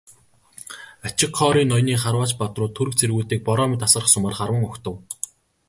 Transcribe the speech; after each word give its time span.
Ачигхори 1.07 1.63
ноёны 1.71 1.95
харваач 2.03 2.31
баатрууд 2.39 2.75
түрэг 2.77 2.93
цэргүүдийг 2.99 3.41
бороо 3.47 3.67
мэт 3.69 3.85
асгарах 3.85 4.09
сумаар 4.11 4.35
харван 4.39 4.63
угтав. 4.69 4.95